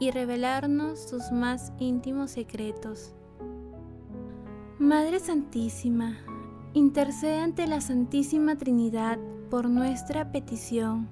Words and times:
y 0.00 0.10
revelarnos 0.10 0.98
sus 0.98 1.30
más 1.30 1.72
íntimos 1.78 2.32
secretos. 2.32 3.12
Madre 4.80 5.20
Santísima, 5.20 6.16
intercede 6.72 7.38
ante 7.38 7.66
la 7.66 7.80
Santísima 7.80 8.56
Trinidad 8.56 9.18
por 9.50 9.68
nuestra 9.68 10.32
petición. 10.32 11.08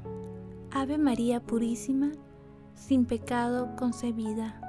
Ave 0.70 0.98
María 0.98 1.40
Purísima, 1.40 2.10
sin 2.74 3.04
pecado 3.04 3.76
concebida. 3.76 4.67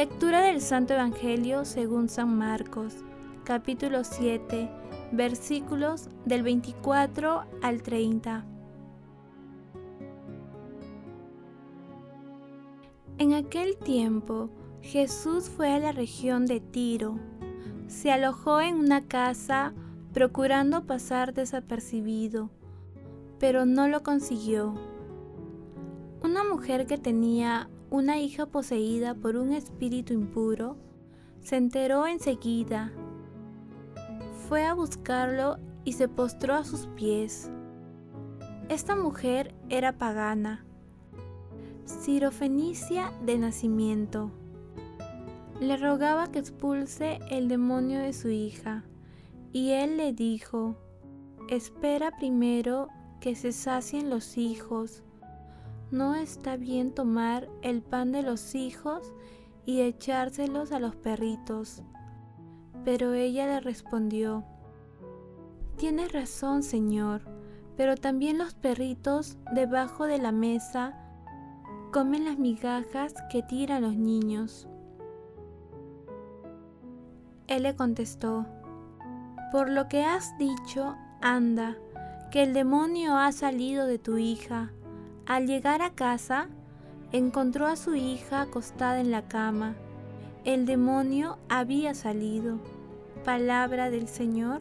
Lectura 0.00 0.40
del 0.40 0.62
Santo 0.62 0.94
Evangelio 0.94 1.66
según 1.66 2.08
San 2.08 2.38
Marcos, 2.38 2.94
capítulo 3.44 4.02
7, 4.02 4.70
versículos 5.12 6.08
del 6.24 6.42
24 6.42 7.44
al 7.60 7.82
30. 7.82 8.46
En 13.18 13.34
aquel 13.34 13.76
tiempo 13.76 14.48
Jesús 14.80 15.50
fue 15.50 15.70
a 15.70 15.78
la 15.78 15.92
región 15.92 16.46
de 16.46 16.60
Tiro. 16.60 17.18
Se 17.86 18.10
alojó 18.10 18.62
en 18.62 18.76
una 18.76 19.06
casa 19.06 19.74
procurando 20.14 20.86
pasar 20.86 21.34
desapercibido, 21.34 22.48
pero 23.38 23.66
no 23.66 23.86
lo 23.86 24.02
consiguió. 24.02 24.72
Una 26.22 26.42
mujer 26.42 26.86
que 26.86 26.96
tenía 26.96 27.68
una 27.90 28.20
hija 28.20 28.46
poseída 28.46 29.14
por 29.14 29.36
un 29.36 29.52
espíritu 29.52 30.12
impuro, 30.12 30.76
se 31.42 31.56
enteró 31.56 32.06
enseguida. 32.06 32.92
Fue 34.48 34.64
a 34.64 34.74
buscarlo 34.74 35.58
y 35.84 35.94
se 35.94 36.06
postró 36.06 36.54
a 36.54 36.64
sus 36.64 36.86
pies. 36.88 37.50
Esta 38.68 38.94
mujer 38.94 39.54
era 39.68 39.98
pagana, 39.98 40.64
sirofenicia 41.84 43.12
de 43.26 43.38
nacimiento. 43.38 44.30
Le 45.60 45.76
rogaba 45.76 46.30
que 46.30 46.38
expulse 46.38 47.18
el 47.28 47.48
demonio 47.48 47.98
de 47.98 48.12
su 48.12 48.28
hija, 48.28 48.84
y 49.52 49.70
él 49.70 49.96
le 49.96 50.12
dijo, 50.12 50.76
espera 51.48 52.12
primero 52.16 52.86
que 53.20 53.34
se 53.34 53.50
sacien 53.50 54.08
los 54.08 54.38
hijos 54.38 55.02
no 55.90 56.14
está 56.14 56.56
bien 56.56 56.92
tomar 56.92 57.48
el 57.62 57.82
pan 57.82 58.12
de 58.12 58.22
los 58.22 58.54
hijos 58.54 59.12
y 59.66 59.80
echárselos 59.80 60.72
a 60.72 60.78
los 60.78 60.94
perritos. 60.94 61.82
Pero 62.84 63.12
ella 63.12 63.46
le 63.46 63.60
respondió, 63.60 64.44
Tienes 65.76 66.12
razón, 66.12 66.62
Señor, 66.62 67.22
pero 67.76 67.96
también 67.96 68.38
los 68.38 68.54
perritos 68.54 69.36
debajo 69.52 70.06
de 70.06 70.18
la 70.18 70.32
mesa 70.32 70.96
comen 71.92 72.24
las 72.24 72.38
migajas 72.38 73.14
que 73.30 73.42
tiran 73.42 73.82
los 73.82 73.96
niños. 73.96 74.68
Él 77.48 77.64
le 77.64 77.74
contestó, 77.74 78.46
Por 79.50 79.68
lo 79.68 79.88
que 79.88 80.04
has 80.04 80.36
dicho, 80.38 80.94
anda, 81.20 81.76
que 82.30 82.44
el 82.44 82.54
demonio 82.54 83.16
ha 83.16 83.32
salido 83.32 83.86
de 83.86 83.98
tu 83.98 84.18
hija 84.18 84.70
al 85.30 85.46
llegar 85.46 85.80
a 85.80 85.90
casa, 85.90 86.48
encontró 87.12 87.68
a 87.68 87.76
su 87.76 87.94
hija 87.94 88.40
acostada 88.40 89.00
en 89.00 89.12
la 89.12 89.28
cama. 89.28 89.76
El 90.44 90.66
demonio 90.66 91.38
había 91.48 91.94
salido. 91.94 92.58
Palabra 93.24 93.90
del 93.90 94.08
Señor. 94.08 94.60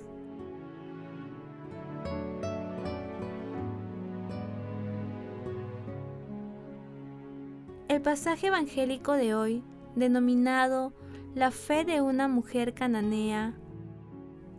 El 7.87 8.01
pasaje 8.03 8.45
evangélico 8.49 9.13
de 9.13 9.33
hoy, 9.33 9.63
denominado 9.95 10.93
La 11.33 11.49
fe 11.49 11.83
de 11.83 12.01
una 12.01 12.27
mujer 12.27 12.75
cananea, 12.75 13.55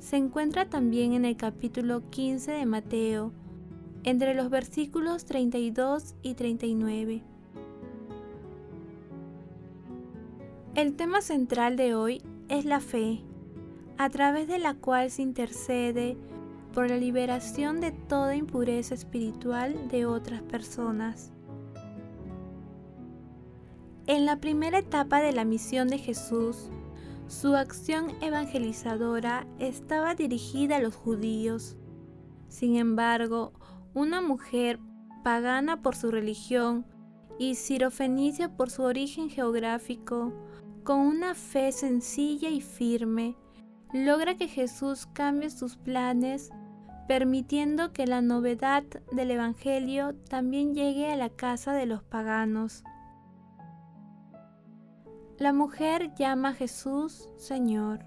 se 0.00 0.16
encuentra 0.16 0.68
también 0.68 1.12
en 1.12 1.24
el 1.24 1.36
capítulo 1.36 2.02
15 2.10 2.50
de 2.50 2.66
Mateo, 2.66 3.32
entre 4.04 4.34
los 4.34 4.50
versículos 4.50 5.24
32 5.24 6.14
y 6.22 6.34
39. 6.34 7.22
El 10.74 10.96
tema 10.96 11.20
central 11.20 11.76
de 11.76 11.94
hoy 11.94 12.22
es 12.48 12.64
la 12.64 12.80
fe, 12.80 13.22
a 13.98 14.08
través 14.08 14.48
de 14.48 14.58
la 14.58 14.74
cual 14.74 15.10
se 15.10 15.22
intercede 15.22 16.16
por 16.72 16.88
la 16.88 16.96
liberación 16.96 17.80
de 17.80 17.92
toda 17.92 18.36
impureza 18.36 18.94
espiritual 18.94 19.88
de 19.88 20.06
otras 20.06 20.42
personas. 20.42 21.32
En 24.06 24.24
la 24.24 24.36
primera 24.40 24.78
etapa 24.78 25.20
de 25.20 25.32
la 25.32 25.44
misión 25.44 25.88
de 25.88 25.98
Jesús, 25.98 26.70
su 27.26 27.54
acción 27.54 28.12
evangelizadora 28.22 29.46
estaba 29.58 30.14
dirigida 30.14 30.76
a 30.76 30.80
los 30.80 30.96
judíos. 30.96 31.76
Sin 32.48 32.76
embargo, 32.76 33.52
una 33.94 34.20
mujer 34.20 34.78
pagana 35.22 35.82
por 35.82 35.96
su 35.96 36.10
religión 36.10 36.86
y 37.38 37.54
sirofenicia 37.54 38.56
por 38.56 38.70
su 38.70 38.82
origen 38.82 39.30
geográfico, 39.30 40.32
con 40.84 41.00
una 41.00 41.34
fe 41.34 41.72
sencilla 41.72 42.50
y 42.50 42.60
firme, 42.60 43.36
logra 43.92 44.36
que 44.36 44.48
Jesús 44.48 45.06
cambie 45.12 45.50
sus 45.50 45.76
planes, 45.76 46.50
permitiendo 47.08 47.92
que 47.92 48.06
la 48.06 48.20
novedad 48.22 48.84
del 49.10 49.32
Evangelio 49.32 50.14
también 50.28 50.74
llegue 50.74 51.10
a 51.10 51.16
la 51.16 51.30
casa 51.30 51.72
de 51.72 51.86
los 51.86 52.02
paganos. 52.02 52.84
La 55.38 55.52
mujer 55.52 56.14
llama 56.14 56.50
a 56.50 56.54
Jesús 56.54 57.28
Señor, 57.36 58.04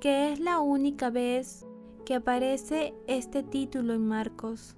que 0.00 0.32
es 0.32 0.40
la 0.40 0.60
única 0.60 1.10
vez 1.10 1.66
que 2.06 2.14
aparece 2.14 2.94
este 3.06 3.42
título 3.42 3.94
en 3.94 4.06
Marcos 4.06 4.76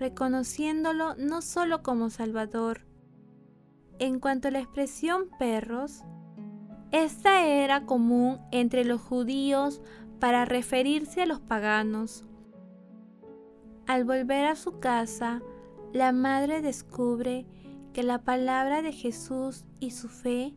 reconociéndolo 0.00 1.14
no 1.16 1.42
solo 1.42 1.82
como 1.82 2.08
Salvador. 2.08 2.86
En 3.98 4.18
cuanto 4.18 4.48
a 4.48 4.50
la 4.50 4.60
expresión 4.60 5.28
perros, 5.38 6.02
esta 6.90 7.46
era 7.46 7.84
común 7.84 8.40
entre 8.50 8.86
los 8.86 9.00
judíos 9.00 9.82
para 10.18 10.46
referirse 10.46 11.22
a 11.22 11.26
los 11.26 11.38
paganos. 11.40 12.24
Al 13.86 14.04
volver 14.04 14.46
a 14.46 14.56
su 14.56 14.80
casa, 14.80 15.42
la 15.92 16.12
madre 16.12 16.62
descubre 16.62 17.46
que 17.92 18.02
la 18.02 18.22
palabra 18.22 18.80
de 18.80 18.92
Jesús 18.92 19.66
y 19.80 19.90
su 19.90 20.08
fe 20.08 20.54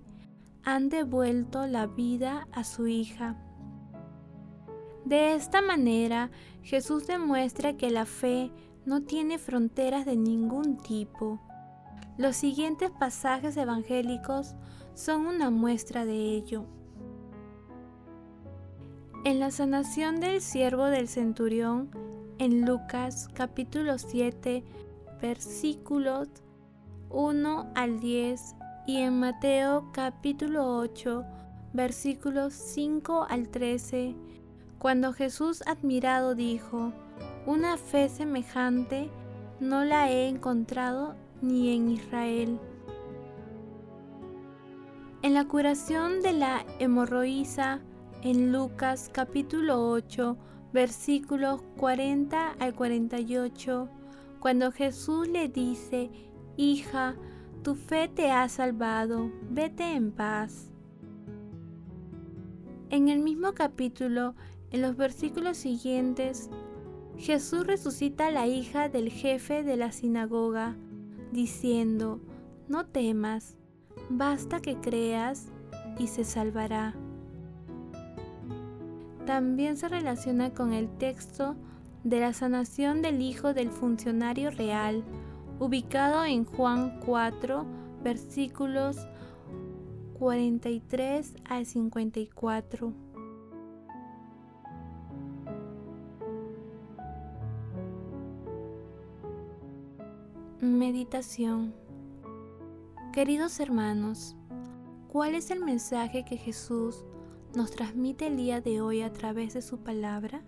han 0.63 0.87
devuelto 0.87 1.67
la 1.67 1.85
vida 1.87 2.47
a 2.53 2.63
su 2.63 2.87
hija. 2.87 3.35
De 5.03 5.33
esta 5.35 5.61
manera, 5.61 6.31
Jesús 6.61 7.07
demuestra 7.07 7.75
que 7.75 7.89
la 7.89 8.05
fe 8.05 8.51
no 8.85 9.03
tiene 9.03 9.37
fronteras 9.37 10.05
de 10.05 10.15
ningún 10.15 10.77
tipo. 10.77 11.39
Los 12.17 12.35
siguientes 12.35 12.91
pasajes 12.91 13.57
evangélicos 13.57 14.55
son 14.93 15.25
una 15.25 15.49
muestra 15.49 16.05
de 16.05 16.35
ello. 16.35 16.65
En 19.23 19.39
la 19.39 19.51
sanación 19.51 20.19
del 20.19 20.41
siervo 20.41 20.85
del 20.85 21.07
centurión, 21.07 21.89
en 22.39 22.65
Lucas 22.65 23.29
capítulo 23.33 23.97
7, 23.97 24.63
versículos 25.21 26.27
1 27.09 27.71
al 27.75 27.99
10 27.99 28.55
y 28.85 28.97
en 28.97 29.19
Mateo 29.19 29.91
capítulo 29.93 30.77
8, 30.77 31.23
versículos 31.71 32.53
5 32.53 33.25
al 33.29 33.47
13, 33.47 34.15
cuando 34.77 35.13
Jesús 35.13 35.63
admirado 35.65 36.35
dijo, 36.35 36.91
una 37.45 37.77
fe 37.77 38.09
semejante 38.09 39.09
no 39.59 39.83
la 39.85 40.11
he 40.11 40.27
encontrado 40.27 41.15
ni 41.41 41.75
en 41.75 41.89
Israel. 41.89 42.59
En 45.21 45.33
la 45.33 45.47
curación 45.47 46.21
de 46.21 46.33
la 46.33 46.65
hemorroísa 46.79 47.79
en 48.21 48.51
Lucas 48.51 49.09
capítulo 49.13 49.89
8 49.89 50.37
versículos 50.73 51.61
40 51.77 52.53
al 52.59 52.73
48, 52.73 53.87
cuando 54.39 54.71
Jesús 54.71 55.27
le 55.27 55.47
dice, 55.47 56.09
Hija, 56.57 57.15
tu 57.61 57.75
fe 57.75 58.07
te 58.07 58.31
ha 58.31 58.49
salvado, 58.49 59.31
vete 59.49 59.93
en 59.93 60.11
paz. 60.11 60.71
En 62.89 63.07
el 63.07 63.19
mismo 63.19 63.53
capítulo, 63.53 64.35
en 64.71 64.81
los 64.81 64.97
versículos 64.97 65.57
siguientes, 65.57 66.49
Jesús 67.17 67.65
resucita 67.65 68.27
a 68.27 68.31
la 68.31 68.47
hija 68.47 68.89
del 68.89 69.09
jefe 69.09 69.63
de 69.63 69.77
la 69.77 69.91
sinagoga, 69.91 70.75
diciendo, 71.31 72.19
No 72.67 72.85
temas, 72.85 73.55
basta 74.09 74.61
que 74.61 74.75
creas 74.75 75.47
y 75.99 76.07
se 76.07 76.23
salvará. 76.23 76.95
También 79.25 79.77
se 79.77 79.87
relaciona 79.87 80.53
con 80.53 80.73
el 80.73 80.89
texto 80.97 81.55
de 82.03 82.19
la 82.19 82.33
sanación 82.33 83.01
del 83.01 83.21
hijo 83.21 83.53
del 83.53 83.69
funcionario 83.69 84.51
real, 84.51 85.03
ubicado 85.59 86.25
en 86.25 86.43
Juan 86.43 86.99
4, 87.05 87.65
versículos 88.03 88.97
43 90.19 91.35
al 91.45 91.65
54. 91.65 93.02
Meditación 100.93 101.73
Queridos 103.13 103.59
hermanos, 103.59 104.35
¿cuál 105.07 105.33
es 105.33 105.49
el 105.49 105.59
mensaje 105.59 106.23
que 106.23 106.37
Jesús 106.37 107.03
nos 107.55 107.71
transmite 107.71 108.27
el 108.27 108.37
día 108.37 108.61
de 108.61 108.79
hoy 108.79 109.01
a 109.01 109.11
través 109.11 109.55
de 109.55 109.63
su 109.63 109.79
palabra? 109.79 110.43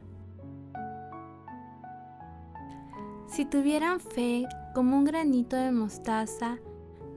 Si 3.25 3.45
tuvieran 3.45 3.99
fe 3.99 4.45
como 4.75 4.99
un 4.99 5.05
granito 5.05 5.55
de 5.55 5.71
mostaza, 5.71 6.59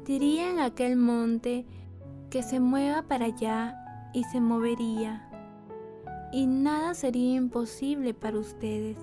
dirían 0.06 0.58
aquel 0.58 0.96
monte 0.96 1.66
que 2.30 2.42
se 2.42 2.60
mueva 2.60 3.02
para 3.02 3.26
allá 3.26 4.10
y 4.14 4.24
se 4.24 4.40
movería. 4.40 5.28
Y 6.32 6.46
nada 6.46 6.94
sería 6.94 7.34
imposible 7.34 8.14
para 8.14 8.38
ustedes, 8.38 8.96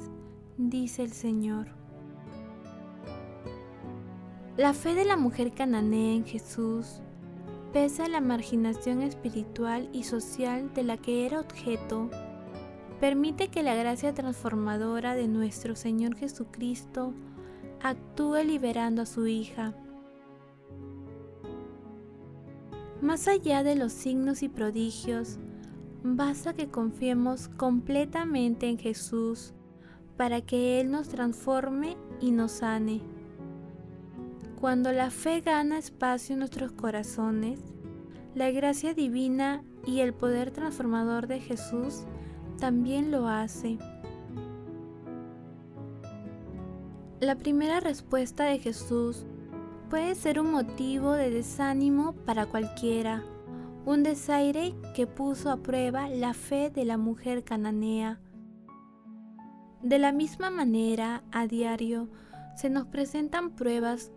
dice 0.57 1.04
el 1.04 1.12
Señor. 1.12 1.85
La 4.57 4.74
fe 4.74 4.96
de 4.96 5.04
la 5.04 5.18
mujer 5.18 5.52
cananea 5.52 6.13
en 6.13 6.24
Jesús, 6.24 7.02
pese 7.74 8.04
a 8.04 8.07
la 8.07 8.22
marginación 8.22 9.02
espiritual 9.02 9.90
y 9.92 10.04
social 10.04 10.74
de 10.74 10.84
la 10.84 10.96
que 10.96 11.25
era 11.25 11.42
objeto, 11.42 12.10
permite 13.02 13.50
que 13.50 13.63
la 13.63 13.75
gracia 13.75 14.13
transformadora 14.13 15.13
de 15.13 15.28
nuestro 15.28 15.75
Señor 15.75 16.16
Jesucristo 16.16 17.13
actúe 17.81 18.46
liberando 18.46 19.02
a 19.02 19.06
su 19.06 19.28
hija. 19.28 19.74
Más 23.01 23.28
allá 23.28 23.62
de 23.62 23.75
los 23.75 23.92
signos 23.92 24.42
y 24.42 24.48
prodigios, 24.48 25.38
basta 26.01 26.54
que 26.54 26.69
confiemos 26.69 27.50
completamente 27.50 28.69
en 28.69 28.78
Jesús 28.78 29.54
para 30.16 30.40
que 30.40 30.80
Él 30.80 30.92
nos 30.92 31.10
transforme 31.10 31.98
y 32.22 32.31
nos 32.31 32.54
sane. 32.54 33.14
Cuando 34.60 34.92
la 34.92 35.12
fe 35.12 35.42
gana 35.42 35.78
espacio 35.78 36.34
en 36.34 36.40
nuestros 36.40 36.72
corazones, 36.72 37.60
la 38.36 38.52
gracia 38.52 38.94
divina 38.94 39.63
y 39.86 40.00
el 40.00 40.13
poder 40.13 40.52
transformador 40.52 41.28
de 41.28 41.40
Jesús 41.40 42.06
también 42.60 43.12
lo 43.12 43.28
hace. 43.28 43.78
La 47.19 47.36
primera 47.36 47.80
respuesta 47.80 48.46
de 48.46 48.60
Jesús 48.60 49.25
puede 49.90 50.16
ser 50.16 50.40
un 50.40 50.52
motivo 50.52 51.13
de 51.13 51.30
desánimo 51.30 52.13
para 52.25 52.46
cualquiera, 52.46 53.24
un 53.86 54.04
desaire 54.04 54.74
que 54.96 55.06
puso 55.06 55.51
a 55.51 55.58
prueba 55.58 56.10
la 56.10 56.34
fe 56.34 56.69
de 56.69 56.86
la 56.86 56.98
mujer 56.98 57.44
cananea. 57.44 58.19
De 59.81 60.00
la 60.00 60.12
misma 60.12 60.50
manera, 60.50 61.24
a 61.31 61.46
diario, 61.46 62.10
se 62.56 62.69
nos 62.69 62.88
presentan 62.88 63.51
pruebas 63.51 64.12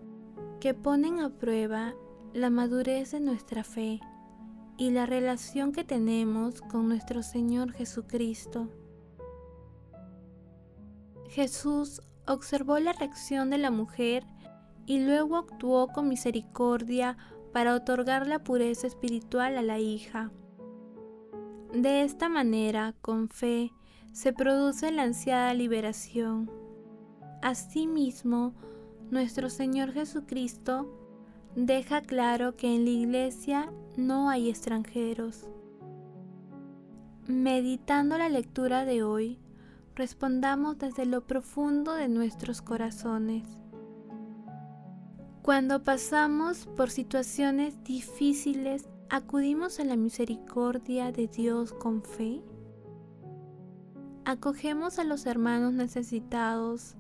que 0.60 0.74
ponen 0.74 1.20
a 1.20 1.30
prueba 1.30 1.94
la 2.32 2.50
madurez 2.50 3.12
de 3.12 3.20
nuestra 3.20 3.64
fe 3.64 4.00
y 4.76 4.90
la 4.90 5.06
relación 5.06 5.72
que 5.72 5.84
tenemos 5.84 6.60
con 6.60 6.88
nuestro 6.88 7.22
Señor 7.22 7.72
Jesucristo. 7.72 8.68
Jesús 11.28 12.00
observó 12.26 12.78
la 12.78 12.92
reacción 12.92 13.50
de 13.50 13.58
la 13.58 13.70
mujer 13.70 14.24
y 14.86 15.00
luego 15.00 15.36
actuó 15.36 15.88
con 15.88 16.08
misericordia 16.08 17.16
para 17.52 17.74
otorgar 17.74 18.26
la 18.26 18.42
pureza 18.42 18.86
espiritual 18.86 19.58
a 19.58 19.62
la 19.62 19.78
hija. 19.78 20.30
De 21.72 22.02
esta 22.02 22.28
manera, 22.28 22.94
con 23.00 23.28
fe, 23.28 23.72
se 24.12 24.32
produce 24.32 24.90
la 24.90 25.02
ansiada 25.02 25.52
liberación. 25.54 26.50
Asimismo, 27.42 28.54
nuestro 29.10 29.48
Señor 29.48 29.92
Jesucristo 29.92 30.86
deja 31.56 32.02
claro 32.02 32.56
que 32.56 32.74
en 32.74 32.84
la 32.84 32.90
iglesia 32.90 33.72
no 33.96 34.28
hay 34.28 34.48
extranjeros. 34.50 35.48
Meditando 37.26 38.18
la 38.18 38.28
lectura 38.28 38.84
de 38.84 39.02
hoy, 39.02 39.38
respondamos 39.94 40.78
desde 40.78 41.06
lo 41.06 41.26
profundo 41.26 41.94
de 41.94 42.08
nuestros 42.08 42.62
corazones. 42.62 43.58
Cuando 45.42 45.82
pasamos 45.82 46.66
por 46.76 46.90
situaciones 46.90 47.82
difíciles, 47.82 48.88
acudimos 49.08 49.80
a 49.80 49.84
la 49.84 49.96
misericordia 49.96 51.10
de 51.10 51.26
Dios 51.26 51.72
con 51.72 52.02
fe. 52.02 52.42
Acogemos 54.26 54.98
a 54.98 55.04
los 55.04 55.24
hermanos 55.24 55.72
necesitados 55.72 56.96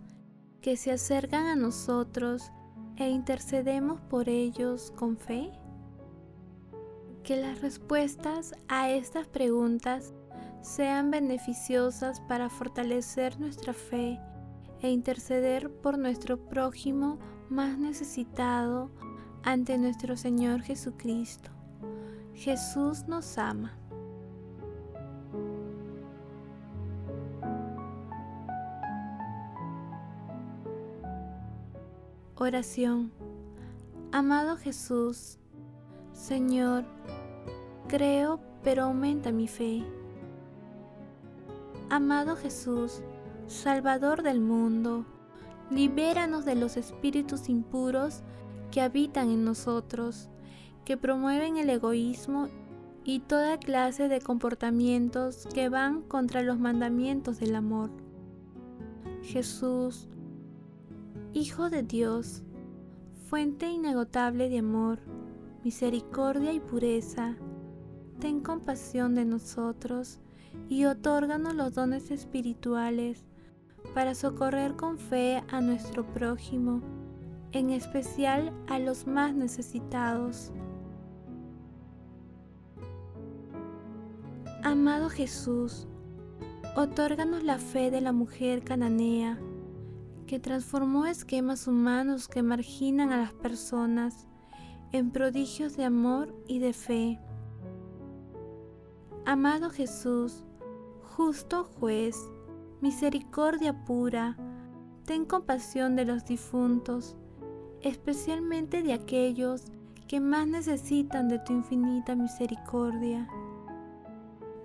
que 0.60 0.76
se 0.76 0.90
acercan 0.90 1.46
a 1.46 1.56
nosotros 1.56 2.50
e 2.96 3.08
intercedemos 3.08 4.00
por 4.00 4.28
ellos 4.28 4.92
con 4.96 5.16
fe? 5.16 5.52
Que 7.22 7.36
las 7.36 7.60
respuestas 7.60 8.54
a 8.68 8.90
estas 8.90 9.26
preguntas 9.26 10.14
sean 10.60 11.10
beneficiosas 11.10 12.20
para 12.20 12.50
fortalecer 12.50 13.38
nuestra 13.38 13.72
fe 13.72 14.18
e 14.80 14.90
interceder 14.90 15.70
por 15.70 15.98
nuestro 15.98 16.38
prójimo 16.38 17.18
más 17.48 17.78
necesitado 17.78 18.90
ante 19.42 19.78
nuestro 19.78 20.16
Señor 20.16 20.62
Jesucristo. 20.62 21.50
Jesús 22.34 23.06
nos 23.08 23.38
ama. 23.38 23.78
Oración. 32.40 33.10
Amado 34.12 34.56
Jesús, 34.56 35.38
Señor, 36.12 36.84
creo 37.88 38.38
pero 38.62 38.84
aumenta 38.84 39.32
mi 39.32 39.48
fe. 39.48 39.82
Amado 41.90 42.36
Jesús, 42.36 43.02
Salvador 43.48 44.22
del 44.22 44.38
mundo, 44.38 45.04
libéranos 45.72 46.44
de 46.44 46.54
los 46.54 46.76
espíritus 46.76 47.48
impuros 47.48 48.22
que 48.70 48.82
habitan 48.82 49.30
en 49.30 49.44
nosotros, 49.44 50.28
que 50.84 50.96
promueven 50.96 51.56
el 51.56 51.68
egoísmo 51.70 52.46
y 53.02 53.18
toda 53.18 53.58
clase 53.58 54.06
de 54.06 54.20
comportamientos 54.20 55.48
que 55.52 55.68
van 55.68 56.02
contra 56.02 56.42
los 56.42 56.60
mandamientos 56.60 57.40
del 57.40 57.56
amor. 57.56 57.90
Jesús, 59.24 60.06
Hijo 61.34 61.68
de 61.68 61.82
Dios, 61.82 62.42
fuente 63.28 63.68
inagotable 63.68 64.48
de 64.48 64.60
amor, 64.60 64.98
misericordia 65.62 66.54
y 66.54 66.60
pureza, 66.60 67.36
ten 68.18 68.40
compasión 68.40 69.14
de 69.14 69.26
nosotros 69.26 70.20
y 70.70 70.86
otórganos 70.86 71.54
los 71.54 71.74
dones 71.74 72.10
espirituales 72.10 73.26
para 73.94 74.14
socorrer 74.14 74.74
con 74.74 74.98
fe 74.98 75.44
a 75.48 75.60
nuestro 75.60 76.06
prójimo, 76.14 76.80
en 77.52 77.70
especial 77.70 78.50
a 78.66 78.78
los 78.78 79.06
más 79.06 79.34
necesitados. 79.34 80.50
Amado 84.62 85.10
Jesús, 85.10 85.86
otórganos 86.74 87.44
la 87.44 87.58
fe 87.58 87.90
de 87.90 88.00
la 88.00 88.12
mujer 88.12 88.64
cananea, 88.64 89.38
que 90.28 90.38
transformó 90.38 91.06
esquemas 91.06 91.66
humanos 91.66 92.28
que 92.28 92.42
marginan 92.42 93.10
a 93.12 93.16
las 93.16 93.32
personas 93.32 94.28
en 94.92 95.10
prodigios 95.10 95.74
de 95.76 95.84
amor 95.84 96.34
y 96.46 96.58
de 96.58 96.74
fe. 96.74 97.18
Amado 99.24 99.70
Jesús, 99.70 100.44
justo 101.16 101.64
juez, 101.64 102.14
misericordia 102.82 103.86
pura, 103.86 104.36
ten 105.06 105.24
compasión 105.24 105.96
de 105.96 106.04
los 106.04 106.26
difuntos, 106.26 107.16
especialmente 107.80 108.82
de 108.82 108.92
aquellos 108.92 109.64
que 110.08 110.20
más 110.20 110.46
necesitan 110.46 111.28
de 111.28 111.38
tu 111.38 111.54
infinita 111.54 112.14
misericordia. 112.14 113.26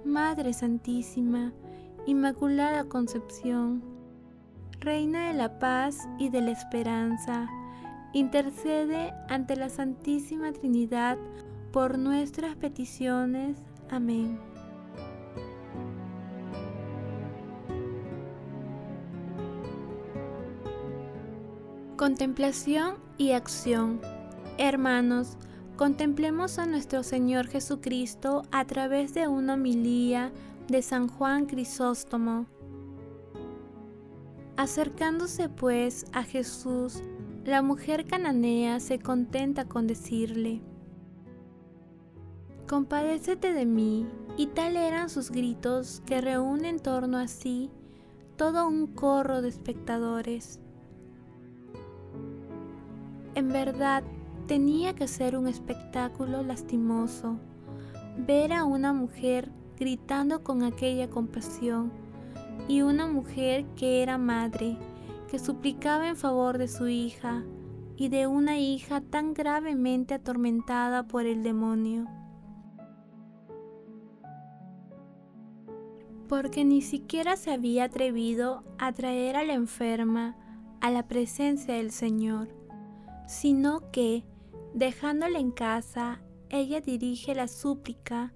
Madre 0.04 0.52
Santísima, 0.52 1.54
Inmaculada 2.06 2.84
Concepción, 2.84 3.82
Reina 4.84 5.30
de 5.30 5.34
la 5.34 5.60
paz 5.60 6.10
y 6.18 6.28
de 6.28 6.42
la 6.42 6.52
esperanza, 6.52 7.48
intercede 8.12 9.14
ante 9.30 9.56
la 9.56 9.70
Santísima 9.70 10.52
Trinidad 10.52 11.18
por 11.72 11.98
nuestras 11.98 12.58
peticiones. 12.58 13.56
Amén. 13.90 14.38
Contemplación 21.96 22.96
y 23.18 23.32
acción. 23.32 24.02
Hermanos, 24.58 25.38
contemplemos 25.78 26.60
a 26.60 26.66
nuestro 26.66 27.04
Señor 27.04 27.48
Jesucristo 27.48 28.44
a 28.52 28.66
través 28.66 29.14
de 29.14 29.30
una 29.30 29.54
homilía 29.54 30.34
de 30.68 30.82
San 30.82 31.08
Juan 31.08 31.46
Crisóstomo. 31.46 32.48
Acercándose 34.58 35.50
pues 35.50 36.06
a 36.14 36.24
Jesús, 36.24 37.02
la 37.46 37.62
mujer 37.62 38.06
cananea 38.06 38.80
se 38.80 39.00
contenta 39.00 39.66
con 39.66 39.88
decirle, 39.88 40.62
Compadécete 42.68 43.54
de 43.54 43.66
mí, 43.66 44.08
y 44.38 44.48
tal 44.48 44.78
eran 44.78 45.10
sus 45.10 45.32
gritos 45.32 46.02
que 46.06 46.22
reúne 46.22 46.70
en 46.70 46.80
torno 46.80 47.18
a 47.18 47.28
sí 47.28 47.70
todo 48.38 48.68
un 48.68 48.88
corro 48.88 49.42
de 49.42 49.50
espectadores. 49.50 50.60
En 53.36 53.50
verdad, 53.50 54.04
Tenía 54.48 54.94
que 54.94 55.08
ser 55.08 55.38
un 55.38 55.48
espectáculo 55.48 56.44
lastimoso 56.44 57.38
ver 58.18 58.52
a 58.52 58.66
una 58.66 58.92
mujer 58.92 59.50
gritando 59.80 60.44
con 60.44 60.64
aquella 60.64 61.10
compasión 61.10 61.92
y 62.68 62.82
una 62.82 63.08
mujer 63.08 63.66
que 63.76 64.02
era 64.02 64.18
madre, 64.18 64.78
que 65.30 65.40
suplicaba 65.40 66.08
en 66.08 66.16
favor 66.16 66.58
de 66.58 66.68
su 66.68 66.88
hija 66.88 67.44
y 67.96 68.10
de 68.10 68.28
una 68.28 68.58
hija 68.60 69.02
tan 69.02 69.34
gravemente 69.34 70.14
atormentada 70.14 71.08
por 71.08 71.26
el 71.26 71.44
demonio. 71.44 72.08
Porque 76.28 76.66
ni 76.66 76.82
siquiera 76.82 77.36
se 77.36 77.52
había 77.52 77.86
atrevido 77.86 78.64
a 78.78 78.92
traer 78.92 79.36
a 79.36 79.44
la 79.44 79.54
enferma 79.54 80.36
a 80.82 80.92
la 80.92 81.08
presencia 81.08 81.76
del 81.76 81.92
Señor, 81.92 82.50
sino 83.28 83.92
que, 83.92 84.26
Dejándola 84.74 85.38
en 85.38 85.52
casa, 85.52 86.20
ella 86.50 86.82
dirige 86.82 87.36
la 87.36 87.48
súplica 87.48 88.34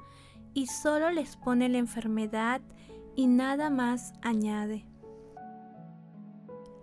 y 0.54 0.68
solo 0.68 1.10
les 1.10 1.36
pone 1.36 1.68
la 1.68 1.80
enfermedad 1.80 2.62
y 3.18 3.26
nada 3.26 3.70
más 3.70 4.14
añade. 4.22 4.86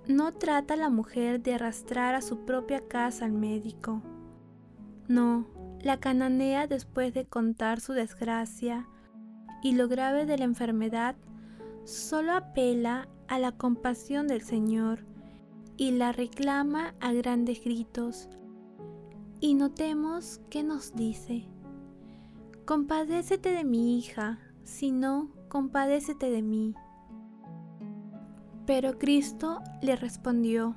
No 0.07 0.35
trata 0.35 0.77
la 0.77 0.91
mujer 0.91 1.41
de 1.41 1.55
arrastrar 1.55 2.15
a 2.15 2.21
su 2.21 2.45
propia 2.45 2.87
casa 2.87 3.25
al 3.25 3.33
médico. 3.33 4.03
No, 5.09 5.47
la 5.81 6.01
cananea 6.01 6.67
después 6.67 7.15
de 7.15 7.25
contar 7.25 7.81
su 7.81 7.93
desgracia 7.93 8.87
y 9.63 9.73
lo 9.73 9.89
grave 9.89 10.27
de 10.27 10.37
la 10.37 10.45
enfermedad, 10.45 11.15
solo 11.85 12.33
apela 12.33 13.09
a 13.29 13.39
la 13.39 13.53
compasión 13.53 14.27
del 14.27 14.43
Señor 14.43 15.07
y 15.77 15.93
la 15.93 16.11
reclama 16.11 16.95
a 17.01 17.13
grandes 17.13 17.63
gritos 17.65 18.29
y 19.41 19.55
notemos 19.55 20.41
qué 20.51 20.65
nos 20.65 20.97
dice. 20.97 21.47
Compadécete 22.65 23.53
de 23.53 23.63
mi 23.63 23.99
hija, 23.99 24.41
si 24.65 24.91
no, 24.91 25.34
compadécete 25.55 26.33
de 26.33 26.43
mí. 26.43 26.75
Pero 28.67 28.99
Cristo 28.99 29.61
le 29.83 29.95
respondió, 29.95 30.75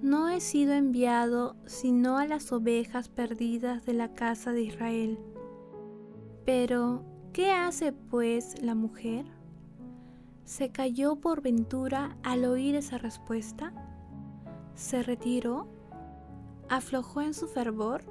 no 0.00 0.28
he 0.28 0.38
sido 0.38 0.74
enviado 0.74 1.56
sino 1.66 2.16
a 2.16 2.24
las 2.24 2.52
ovejas 2.52 3.08
perdidas 3.08 3.84
de 3.84 3.94
la 3.94 4.14
casa 4.14 4.52
de 4.52 4.62
Israel. 4.62 5.18
Pero, 6.44 7.02
¿qué 7.32 7.50
hace 7.50 7.92
pues 7.92 8.62
la 8.62 8.76
mujer? 8.76 9.26
¿Se 10.44 10.70
cayó 10.70 11.16
por 11.16 11.42
ventura 11.42 12.16
al 12.22 12.44
oír 12.44 12.76
esa 12.76 12.98
respuesta? 12.98 13.72
¿Se 14.76 15.02
retiró? 15.02 15.66
aflojó 16.68 17.22
en 17.22 17.34
su 17.34 17.48
fervor? 17.48 18.04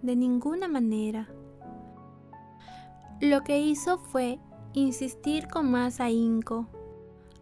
De 0.00 0.16
ninguna 0.16 0.66
manera. 0.66 1.28
Lo 3.20 3.42
que 3.42 3.60
hizo 3.60 3.98
fue 3.98 4.40
insistir 4.74 5.48
con 5.48 5.70
más 5.70 6.00
ahínco. 6.00 6.66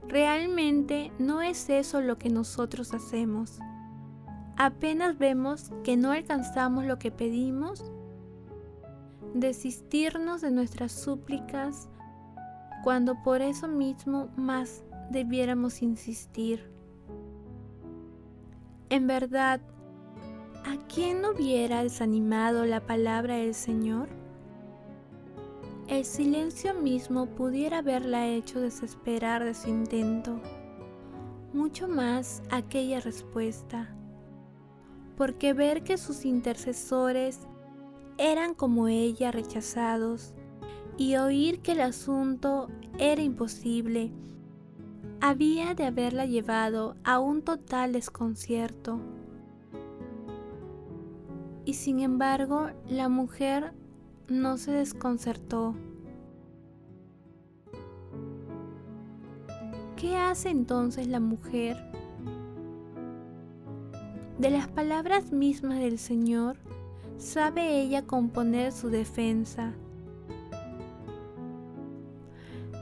Realmente 0.08 1.12
no 1.18 1.42
es 1.42 1.68
eso 1.70 2.00
lo 2.00 2.18
que 2.18 2.30
nosotros 2.30 2.94
hacemos. 2.94 3.58
Apenas 4.56 5.18
vemos 5.18 5.70
que 5.84 5.96
no 5.96 6.12
alcanzamos 6.12 6.84
lo 6.84 6.99
que 6.99 7.10
pedimos, 7.10 7.90
desistirnos 9.34 10.40
de 10.40 10.50
nuestras 10.50 10.92
súplicas 10.92 11.88
cuando 12.82 13.22
por 13.22 13.42
eso 13.42 13.68
mismo 13.68 14.28
más 14.37 14.82
debiéramos 15.10 15.82
insistir. 15.82 16.70
En 18.88 19.06
verdad, 19.06 19.60
¿A 20.64 20.76
quién 20.92 21.25
hubiera 21.25 21.82
desanimado 21.82 22.66
la 22.66 22.80
palabra 22.80 23.37
del 23.37 23.54
Señor? 23.54 24.08
El 25.90 26.04
silencio 26.04 26.73
mismo 26.73 27.26
pudiera 27.26 27.78
haberla 27.78 28.28
hecho 28.28 28.61
desesperar 28.61 29.42
de 29.42 29.54
su 29.54 29.70
intento, 29.70 30.40
mucho 31.52 31.88
más 31.88 32.44
aquella 32.49 33.00
respuesta, 33.00 33.92
porque 35.16 35.52
ver 35.52 35.82
que 35.82 35.99
sus 35.99 36.25
intercesores 36.25 37.40
eran 38.18 38.54
como 38.54 38.87
ella 38.87 39.32
rechazados 39.32 40.32
y 40.97 41.16
oír 41.16 41.61
que 41.61 41.73
el 41.73 41.80
asunto 41.80 42.68
era 43.00 43.20
imposible, 43.20 44.12
había 45.20 45.75
de 45.75 45.87
haberla 45.87 46.25
llevado 46.25 46.94
a 47.02 47.18
un 47.18 47.42
total 47.42 47.92
desconcierto. 47.92 49.00
Y 51.64 51.75
sin 51.75 51.99
embargo 51.99 52.70
la 52.88 53.09
mujer 53.09 53.75
no 54.30 54.56
se 54.56 54.70
desconcertó. 54.70 55.75
¿Qué 59.96 60.16
hace 60.16 60.49
entonces 60.49 61.06
la 61.08 61.20
mujer? 61.20 61.76
De 64.38 64.49
las 64.49 64.68
palabras 64.68 65.32
mismas 65.32 65.78
del 65.80 65.99
Señor, 65.99 66.56
sabe 67.18 67.82
ella 67.82 68.06
componer 68.06 68.72
su 68.72 68.88
defensa. 68.88 69.75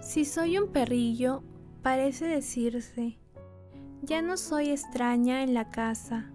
Si 0.00 0.24
soy 0.24 0.58
un 0.58 0.68
perrillo, 0.68 1.42
parece 1.82 2.26
decirse, 2.26 3.18
ya 4.02 4.22
no 4.22 4.36
soy 4.36 4.70
extraña 4.70 5.42
en 5.42 5.54
la 5.54 5.70
casa, 5.70 6.30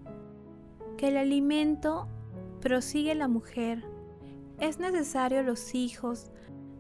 que 0.98 1.08
el 1.08 1.18
alimento 1.18 2.10
Prosigue 2.64 3.14
la 3.14 3.28
mujer. 3.28 3.84
Es 4.60 4.80
necesario 4.80 5.44
los 5.44 5.76
hijos. 5.76 6.32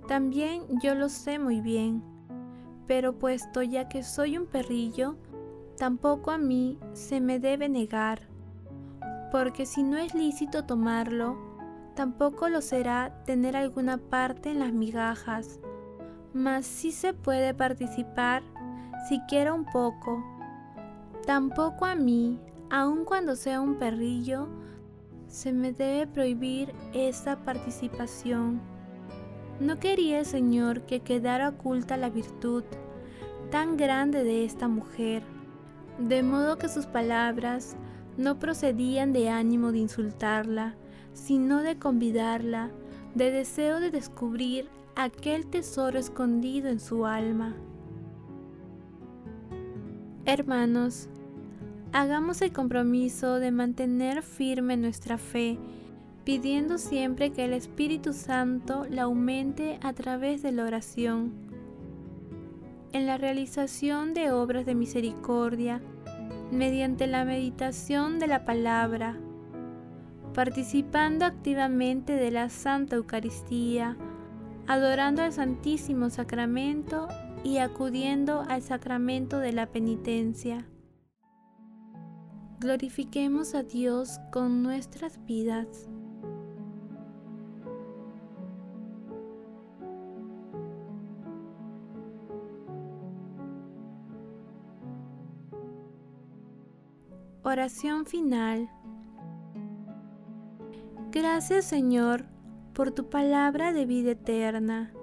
También 0.07 0.63
yo 0.81 0.95
lo 0.95 1.09
sé 1.09 1.39
muy 1.39 1.61
bien. 1.61 2.03
Pero 2.87 3.17
puesto 3.17 3.61
ya 3.61 3.87
que 3.87 4.03
soy 4.03 4.37
un 4.37 4.45
perrillo, 4.45 5.17
tampoco 5.77 6.31
a 6.31 6.37
mí 6.37 6.77
se 6.93 7.21
me 7.21 7.39
debe 7.39 7.69
negar. 7.69 8.27
Porque 9.31 9.65
si 9.65 9.83
no 9.83 9.97
es 9.97 10.13
lícito 10.13 10.65
tomarlo, 10.65 11.37
tampoco 11.95 12.49
lo 12.49 12.61
será 12.61 13.23
tener 13.25 13.55
alguna 13.55 13.97
parte 13.97 14.51
en 14.51 14.59
las 14.59 14.73
migajas. 14.73 15.59
Mas 16.33 16.65
sí 16.65 16.91
se 16.91 17.13
puede 17.13 17.53
participar, 17.53 18.43
siquiera 19.07 19.53
un 19.53 19.65
poco. 19.65 20.23
Tampoco 21.25 21.85
a 21.85 21.95
mí, 21.95 22.39
aun 22.69 23.05
cuando 23.05 23.35
sea 23.35 23.61
un 23.61 23.75
perrillo, 23.77 24.49
se 25.33 25.51
me 25.51 25.73
debe 25.73 26.05
prohibir 26.05 26.75
esta 26.93 27.43
participación. 27.43 28.61
No 29.59 29.79
quería 29.79 30.19
el 30.19 30.27
Señor 30.27 30.81
que 30.81 30.99
quedara 30.99 31.49
oculta 31.49 31.97
la 31.97 32.11
virtud 32.11 32.63
tan 33.49 33.75
grande 33.75 34.23
de 34.23 34.45
esta 34.45 34.67
mujer, 34.67 35.23
de 35.97 36.21
modo 36.21 36.59
que 36.59 36.69
sus 36.69 36.85
palabras 36.85 37.75
no 38.15 38.37
procedían 38.37 39.11
de 39.11 39.29
ánimo 39.29 39.71
de 39.71 39.79
insultarla, 39.79 40.75
sino 41.13 41.63
de 41.63 41.79
convidarla, 41.79 42.69
de 43.15 43.31
deseo 43.31 43.79
de 43.79 43.89
descubrir 43.89 44.69
aquel 44.95 45.47
tesoro 45.47 45.97
escondido 45.97 46.69
en 46.69 46.79
su 46.79 47.07
alma. 47.07 47.55
Hermanos, 50.25 51.09
hagamos 51.93 52.41
el 52.41 52.51
compromiso 52.51 53.39
de 53.39 53.51
mantener 53.51 54.23
firme 54.23 54.77
nuestra 54.77 55.19
fe, 55.19 55.59
pidiendo 56.25 56.79
siempre 56.79 57.31
que 57.31 57.45
el 57.45 57.53
Espíritu 57.53 58.13
Santo 58.13 58.87
la 58.89 59.03
aumente 59.03 59.77
a 59.83 59.93
través 59.93 60.41
de 60.41 60.51
la 60.51 60.65
oración. 60.65 61.31
En 62.93 63.05
la 63.05 63.17
realización 63.17 64.15
de 64.15 64.31
obras 64.31 64.65
de 64.65 64.73
misericordia, 64.73 65.81
mediante 66.51 67.05
la 67.05 67.25
meditación 67.25 68.17
de 68.17 68.27
la 68.27 68.43
palabra, 68.43 69.15
participando 70.33 71.25
activamente 71.25 72.13
de 72.13 72.31
la 72.31 72.49
Santa 72.49 72.95
Eucaristía, 72.95 73.97
adorando 74.65 75.21
al 75.21 75.31
Santísimo 75.31 76.09
Sacramento 76.09 77.07
y 77.43 77.57
acudiendo 77.57 78.43
al 78.47 78.63
sacramento 78.63 79.37
de 79.37 79.51
la 79.51 79.67
penitencia. 79.67 80.65
Glorifiquemos 82.63 83.55
a 83.55 83.63
Dios 83.63 84.21
con 84.31 84.63
nuestras 84.63 85.19
vidas. 85.25 85.89
Oración 97.43 98.05
final. 98.05 98.69
Gracias 101.11 101.65
Señor 101.65 102.23
por 102.73 102.91
tu 102.91 103.09
palabra 103.09 103.73
de 103.73 103.85
vida 103.85 104.11
eterna. 104.11 104.93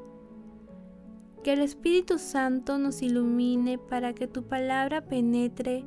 Que 1.45 1.53
el 1.53 1.61
Espíritu 1.61 2.19
Santo 2.19 2.79
nos 2.79 3.03
ilumine 3.03 3.77
para 3.77 4.15
que 4.15 4.27
tu 4.27 4.45
palabra 4.45 5.03
penetre 5.03 5.85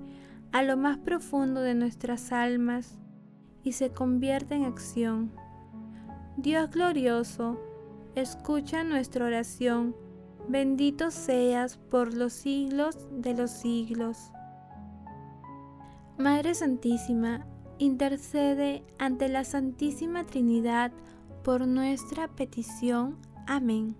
a 0.53 0.61
lo 0.61 0.77
más 0.77 0.99
profundo 0.99 1.61
de 1.61 1.73
nuestras 1.73 2.31
almas 2.31 2.99
y 3.63 3.73
se 3.73 3.89
convierta 3.89 4.55
en 4.55 4.65
acción. 4.65 5.31
Dios 6.37 6.69
glorioso, 6.69 7.59
escucha 8.15 8.83
nuestra 8.83 9.25
oración. 9.25 9.95
Bendito 10.47 11.09
seas 11.09 11.77
por 11.77 12.13
los 12.13 12.33
siglos 12.33 12.97
de 13.11 13.33
los 13.33 13.49
siglos. 13.49 14.31
Madre 16.19 16.53
Santísima, 16.53 17.47
intercede 17.79 18.83
ante 18.99 19.29
la 19.29 19.45
Santísima 19.45 20.23
Trinidad 20.23 20.91
por 21.43 21.65
nuestra 21.67 22.27
petición. 22.27 23.17
Amén. 23.47 23.95